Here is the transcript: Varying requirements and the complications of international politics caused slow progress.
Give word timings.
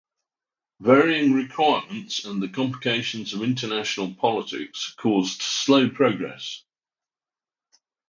Varying 0.79 1.31
requirements 1.33 2.25
and 2.25 2.41
the 2.41 2.49
complications 2.49 3.33
of 3.35 3.43
international 3.43 4.15
politics 4.15 4.95
caused 4.97 5.43
slow 5.43 5.91
progress. 5.91 6.63